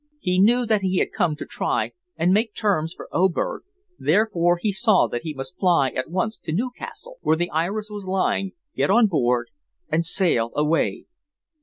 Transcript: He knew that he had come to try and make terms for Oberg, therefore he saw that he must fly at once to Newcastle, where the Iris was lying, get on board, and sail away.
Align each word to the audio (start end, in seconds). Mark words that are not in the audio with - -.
He 0.19 0.39
knew 0.41 0.65
that 0.65 0.81
he 0.81 0.97
had 0.97 1.11
come 1.11 1.35
to 1.35 1.45
try 1.45 1.91
and 2.17 2.33
make 2.33 2.55
terms 2.55 2.91
for 2.91 3.07
Oberg, 3.11 3.61
therefore 3.99 4.57
he 4.59 4.71
saw 4.71 5.05
that 5.07 5.21
he 5.21 5.35
must 5.35 5.59
fly 5.59 5.89
at 5.91 6.09
once 6.09 6.39
to 6.39 6.51
Newcastle, 6.51 7.17
where 7.21 7.37
the 7.37 7.51
Iris 7.51 7.91
was 7.91 8.07
lying, 8.07 8.53
get 8.75 8.89
on 8.89 9.05
board, 9.05 9.51
and 9.89 10.03
sail 10.03 10.49
away. 10.55 11.05